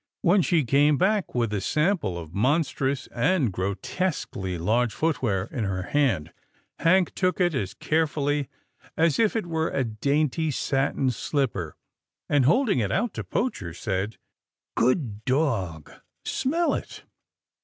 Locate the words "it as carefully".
7.39-8.49